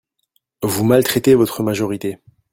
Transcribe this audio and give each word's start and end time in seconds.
Vous 0.63 0.83
maltraitez 0.83 1.35
votre 1.35 1.61
majorité 1.61 2.17